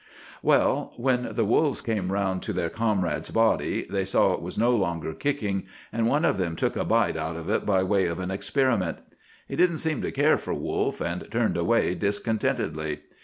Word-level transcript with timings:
"Well, 0.41 0.93
when 0.97 1.27
the 1.35 1.45
wolves 1.45 1.81
came 1.83 2.11
round 2.11 2.41
to 2.41 2.53
their 2.53 2.71
comrade's 2.71 3.29
body, 3.29 3.85
they 3.87 4.03
saw 4.03 4.33
it 4.33 4.41
was 4.41 4.57
no 4.57 4.75
longer 4.75 5.13
kicking, 5.13 5.65
and 5.93 6.07
one 6.07 6.25
of 6.25 6.37
them 6.37 6.55
took 6.55 6.75
a 6.75 6.83
bite 6.83 7.15
out 7.17 7.35
of 7.35 7.49
it 7.51 7.57
as 7.57 7.61
if 7.61 7.65
by 7.67 7.83
way 7.83 8.07
of 8.07 8.17
an 8.17 8.31
experiment. 8.31 8.97
He 9.47 9.55
didn't 9.55 9.77
seem 9.77 10.01
to 10.01 10.11
care 10.11 10.39
for 10.39 10.55
wolf, 10.55 11.01
and 11.03 11.29
turned 11.29 11.55
away 11.55 11.93
discontentedly. 11.93 13.01